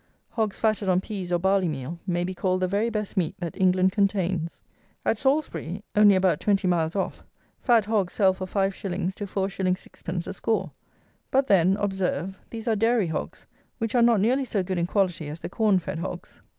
Hogs 0.29 0.57
fatted 0.57 0.89
on 0.89 0.99
peas 0.99 1.31
or 1.31 1.37
barley 1.37 1.67
meal 1.67 1.99
may 2.07 2.23
be 2.23 2.33
called 2.33 2.61
the 2.63 2.67
very 2.67 2.89
best 2.89 3.15
meat 3.15 3.35
that 3.37 3.55
England 3.55 3.91
contains. 3.91 4.63
At 5.05 5.19
Salisbury 5.19 5.83
(only 5.95 6.15
about 6.15 6.39
20 6.39 6.67
miles 6.67 6.95
off) 6.95 7.23
fat 7.59 7.85
hogs 7.85 8.13
sell 8.13 8.33
for 8.33 8.47
5_s._ 8.47 9.13
to 9.13 9.25
4_s._ 9.25 9.67
6_d._ 9.75 10.25
a 10.25 10.33
score. 10.33 10.71
But, 11.29 11.45
then, 11.45 11.77
observe, 11.77 12.39
these 12.49 12.67
are 12.67 12.75
dairy 12.75 13.05
hogs, 13.05 13.45
which 13.77 13.93
are 13.93 14.01
not 14.01 14.21
nearly 14.21 14.43
so 14.43 14.63
good 14.63 14.79
in 14.79 14.87
quality 14.87 15.27
as 15.29 15.41
the 15.41 15.49
corn 15.49 15.77
fed 15.77 15.99
hogs. 15.99 16.41